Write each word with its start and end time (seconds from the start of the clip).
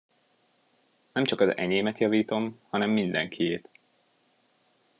Nem 1.11 1.23
csak 1.23 1.39
az 1.39 1.57
enyémet 1.57 1.97
javítom, 1.99 2.59
hanem 2.69 2.89
mindenkiét. 2.89 3.69